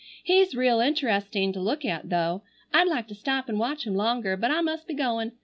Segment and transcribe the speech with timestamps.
[0.23, 2.41] "He's real interesting to look at though.
[2.73, 5.33] I'd like to stop and watch him longer but I must be goin'.